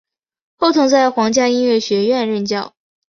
[0.57, 2.73] 后曾在皇家音乐学院任教。